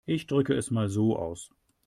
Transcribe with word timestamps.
Ich 0.07 0.25
drücke 0.25 0.55
es 0.55 0.71
mal 0.71 0.89
so 0.89 1.15
aus. 1.15 1.51